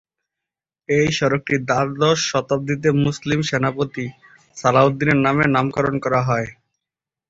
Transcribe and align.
এই 0.89 1.07
সড়কটি 1.17 1.55
দ্বাদশ 1.69 2.19
শতাব্দীর 2.31 2.93
মুসলিম 3.05 3.39
সেনাপতি 3.41 4.05
সালাহউদ্দিনের 4.57 5.19
নামে 5.25 5.45
নামকরণ 5.47 5.95
করা 6.05 6.19
হয়েছে। 6.21 6.53